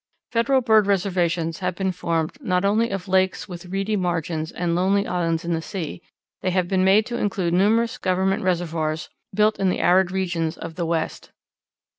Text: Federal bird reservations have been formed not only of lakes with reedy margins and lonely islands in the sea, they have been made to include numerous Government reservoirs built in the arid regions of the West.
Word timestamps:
Federal 0.31 0.61
bird 0.61 0.87
reservations 0.87 1.59
have 1.59 1.75
been 1.75 1.91
formed 1.91 2.31
not 2.41 2.65
only 2.65 2.89
of 2.89 3.07
lakes 3.07 3.47
with 3.47 3.67
reedy 3.67 3.95
margins 3.95 4.51
and 4.51 4.73
lonely 4.73 5.05
islands 5.05 5.45
in 5.45 5.53
the 5.53 5.61
sea, 5.61 6.01
they 6.41 6.49
have 6.49 6.67
been 6.67 6.83
made 6.83 7.05
to 7.05 7.19
include 7.19 7.53
numerous 7.53 7.99
Government 7.99 8.41
reservoirs 8.41 9.11
built 9.31 9.59
in 9.59 9.69
the 9.69 9.77
arid 9.79 10.09
regions 10.09 10.57
of 10.57 10.73
the 10.73 10.87
West. 10.87 11.29